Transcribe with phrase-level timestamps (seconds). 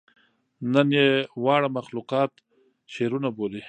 [0.73, 1.07] نن ئې
[1.43, 2.31] واړه مخلوقات
[2.93, 3.59] شعرونه بولي